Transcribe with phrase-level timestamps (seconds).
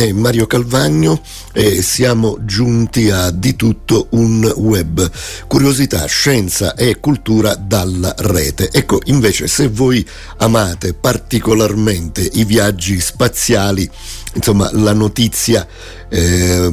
[0.00, 1.20] è Mario Calvagno
[1.52, 5.10] e siamo giunti a Di tutto un web.
[5.46, 8.70] Curiosità, scienza e cultura dalla rete.
[8.72, 10.06] Ecco, invece, se voi
[10.38, 13.90] amate particolarmente i viaggi spaziali,
[14.34, 15.66] insomma, la notizia
[16.08, 16.72] eh,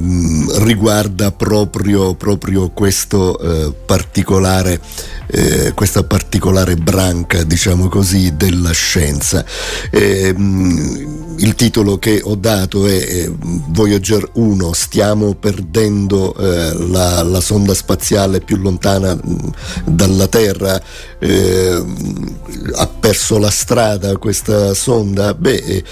[0.60, 4.80] riguarda proprio, proprio questo eh, particolare
[5.30, 9.44] eh, questa particolare branca, diciamo così, della scienza.
[9.92, 10.34] Eh,
[11.40, 17.74] il titolo che ho dato è eh, Voyager 1, stiamo perdendo eh, la, la, sonda
[17.74, 19.54] spaziale più lontana mh,
[19.86, 20.82] dalla Terra,
[21.20, 21.84] eh,
[22.76, 25.34] ha perso la strada questa sonda?
[25.34, 25.84] Beh, eh,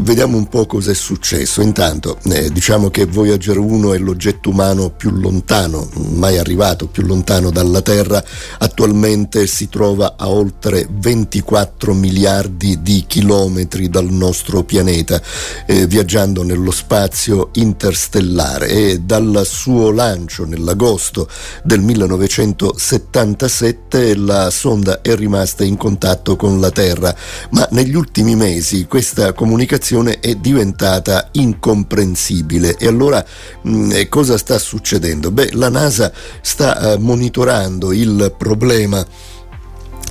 [0.00, 1.60] vediamo un po' cosa è successo.
[1.60, 2.16] Intanto,
[2.52, 8.24] diciamo che Voyager 1 è l'oggetto umano più lontano, mai arrivato più lontano dalla Terra,
[8.58, 15.20] attualmente si trova a oltre 24 miliardi di chilometri dal nostro pianeta,
[15.66, 18.68] eh, viaggiando nello spazio interstellare.
[18.68, 21.28] E dal suo lancio nell'agosto
[21.62, 27.12] del 1977 la sonda è rimasta in contatto con la Terra,
[27.50, 30.83] ma negli ultimi mesi questa comunicazione è diventata
[31.32, 32.76] incomprensibile.
[32.76, 33.24] E allora
[33.62, 35.30] mh, mm, cosa sta succedendo?
[35.30, 39.04] Beh, la NASA sta eh, monitorando il problema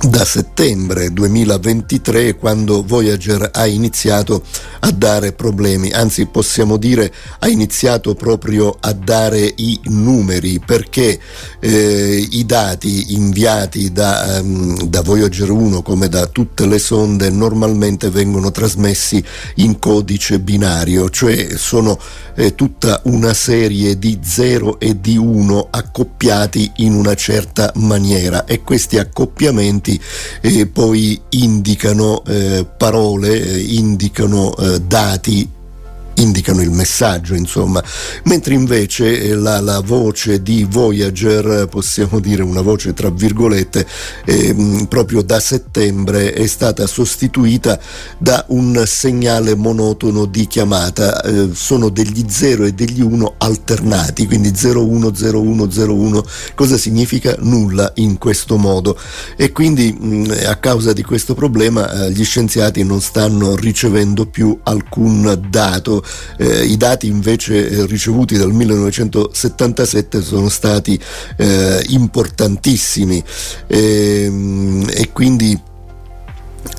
[0.08, 4.42] da settembre 2023 quando Voyager ha iniziato
[4.80, 11.18] a dare problemi, anzi possiamo dire ha iniziato proprio a dare i numeri perché
[11.60, 18.10] eh, i dati inviati da, um, da, Voyager 1 come da tutte le sonde normalmente
[18.10, 19.24] vengono trasmessi
[19.56, 21.98] in codice binario, cioè sono
[22.34, 28.44] eh, tutta una serie di 0 e di 1 accoppiati in una certa maniera.
[28.44, 29.93] E questi accoppiamenti
[30.40, 35.48] eh, poi indicano eh, parole, eh, indicano eh, dati
[36.16, 37.82] indicano il messaggio, insomma,
[38.24, 43.86] mentre invece eh, la, la, voce di Voyager, possiamo dire una voce tra virgolette,
[44.24, 47.78] eh, proprio da settembre è stata sostituita
[48.18, 54.52] da un segnale monotono di chiamata, eh, sono degli 0 e degli 1 alternati, quindi
[54.54, 56.24] 01, 01, 01,
[56.54, 57.34] cosa significa?
[57.40, 58.98] Nulla in questo modo.
[59.36, 64.58] E quindi mh, a causa di questo problema eh, gli scienziati non stanno ricevendo più
[64.62, 66.03] alcun dato
[66.38, 70.98] eh, I dati invece eh, ricevuti dal 1977 sono stati
[71.36, 73.22] eh, importantissimi.
[73.66, 75.72] Ehm, e quindi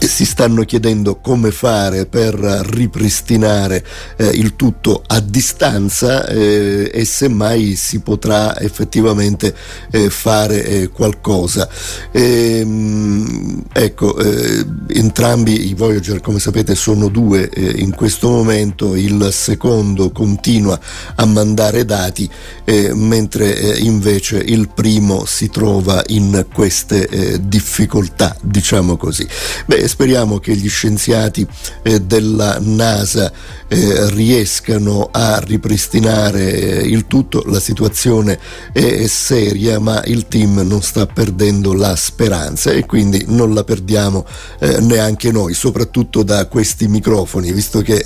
[0.08, 3.84] si stanno chiedendo come fare per ripristinare
[4.18, 9.54] eh, il tutto a distanza eh, e semmai si potrà effettivamente
[9.92, 11.68] eh, fare eh, qualcosa.
[12.12, 18.96] E, ehm, ecco, eh, entrambi i Voyager come sapete sono due eh, in questo momento,
[18.96, 20.80] il secondo continua
[21.16, 22.30] a mandare dati
[22.66, 29.28] mentre invece il primo si trova in queste difficoltà, diciamo così.
[29.66, 31.46] Beh, speriamo che gli scienziati
[31.84, 33.32] eh, della NASA
[33.68, 37.44] eh, riescano a ripristinare eh, il tutto.
[37.48, 38.40] La situazione
[38.72, 44.26] è seria, ma il team non sta perdendo la speranza e quindi non la perdiamo
[44.60, 48.04] eh, neanche noi, soprattutto da questi microfoni, visto che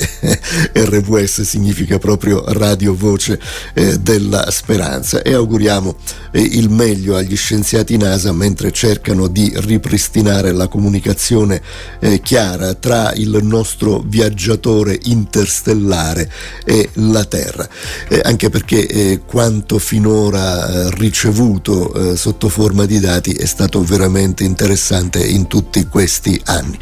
[0.74, 3.40] RVS significa proprio radio voce
[3.74, 10.52] eh, della speranza e auguriamo eh, il meglio agli scienziati NASA mentre cercano di ripristinare
[10.52, 11.62] la comunicazione
[12.00, 16.30] eh, chiara tra il nostro viaggiatore interstellare
[16.66, 17.68] e la Terra,
[18.08, 25.26] eh, anche perché eh, quanto finora ricevuto sotto forma di dati è stato veramente interessante
[25.26, 26.78] in tutti questi anni.